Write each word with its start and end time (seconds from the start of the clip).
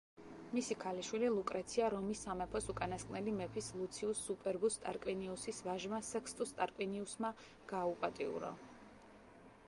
მისი 0.57 0.75
ქალიშვილი 0.83 1.27
ლუკრეცია 1.33 1.89
რომის 1.93 2.21
სამეფოს 2.27 2.69
უკანასკნელი 2.73 3.33
მეფის 3.41 3.67
ლუციუს 3.81 4.21
სუპერბუს 4.29 4.77
ტარკვინიუსის 4.85 5.59
ვაჟმა 5.67 5.99
სექსტუს 6.07 6.55
ტარკვინიუსმა 6.61 7.31
გააუპატიურა. 7.73 8.51